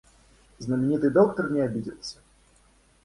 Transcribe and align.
Знаменитый 0.57 1.11
доктор 1.11 1.51
не 1.51 1.59
обиделся. 1.61 2.17